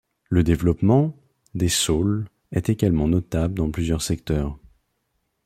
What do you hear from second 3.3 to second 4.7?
dans plusieurs secteurs.